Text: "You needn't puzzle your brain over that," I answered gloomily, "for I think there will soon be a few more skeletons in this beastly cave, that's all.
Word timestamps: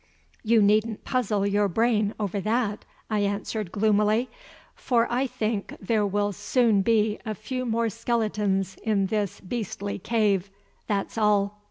"You 0.43 0.63
needn't 0.63 1.05
puzzle 1.05 1.45
your 1.45 1.67
brain 1.67 2.15
over 2.19 2.41
that," 2.41 2.85
I 3.11 3.19
answered 3.19 3.71
gloomily, 3.71 4.31
"for 4.73 5.05
I 5.11 5.27
think 5.27 5.75
there 5.79 6.07
will 6.07 6.31
soon 6.33 6.81
be 6.81 7.19
a 7.23 7.35
few 7.35 7.67
more 7.67 7.87
skeletons 7.91 8.77
in 8.81 9.05
this 9.05 9.39
beastly 9.41 9.99
cave, 9.99 10.49
that's 10.87 11.19
all. 11.19 11.59